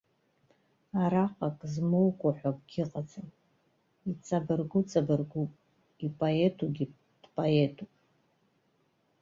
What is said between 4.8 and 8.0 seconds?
ҵабыргуп, ипоетугьы дпоетуп.